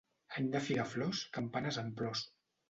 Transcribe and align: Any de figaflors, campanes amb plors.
Any 0.39 0.47
de 0.55 0.61
figaflors, 0.67 1.21
campanes 1.37 1.79
amb 1.83 1.95
plors. 2.01 2.25